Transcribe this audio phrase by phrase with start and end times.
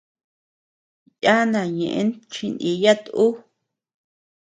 [1.23, 3.33] Yánaa ñeʼën chiniiyat uu.